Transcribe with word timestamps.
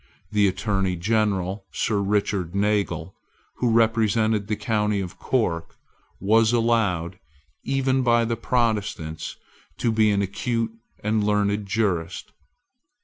The 0.31 0.47
Attorney 0.47 0.95
General, 0.95 1.63
Sir 1.71 1.99
Richard 1.99 2.55
Nagle, 2.55 3.13
who 3.57 3.69
represented 3.69 4.47
the 4.47 4.55
county 4.55 4.99
of 4.99 5.19
Cork, 5.19 5.75
was 6.19 6.51
allowed, 6.51 7.19
even 7.65 8.01
by 8.01 8.25
Protestants, 8.25 9.35
to 9.77 9.91
be 9.91 10.09
an 10.09 10.23
acute 10.23 10.71
and 11.03 11.23
learned 11.23 11.67
jurist. 11.67 12.31